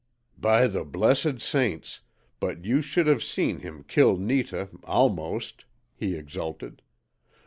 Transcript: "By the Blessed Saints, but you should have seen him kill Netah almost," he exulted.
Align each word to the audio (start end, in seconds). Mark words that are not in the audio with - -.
"By 0.39 0.65
the 0.65 0.83
Blessed 0.83 1.39
Saints, 1.41 1.99
but 2.39 2.65
you 2.65 2.81
should 2.81 3.05
have 3.05 3.21
seen 3.23 3.59
him 3.59 3.83
kill 3.87 4.17
Netah 4.17 4.69
almost," 4.83 5.65
he 5.93 6.15
exulted. 6.15 6.81